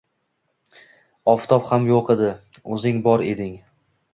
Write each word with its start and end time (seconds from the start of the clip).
Oftob 1.35 1.69
ham 1.73 1.85
yo‘q 1.91 2.09
edi… 2.15 2.33
O‘zing 2.79 3.07
bor 3.11 3.29
eding. 3.29 3.55